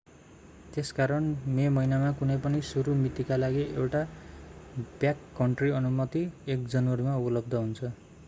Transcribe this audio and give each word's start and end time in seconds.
त्यसकारण 0.75 1.25
मे 1.57 1.65
महिनामा 1.73 2.07
कुनै 2.21 2.37
पनि 2.45 2.61
सुरु 2.69 2.95
मितिका 3.01 3.37
लागि 3.43 3.65
एउटा 3.75 4.01
ब्याककन्ट्री 5.03 5.69
अनुमति 5.81 6.23
1 6.55 6.65
जनवरीमा 6.75 7.19
उपलब्ध 7.25 7.61
हुन्छ 7.61 7.93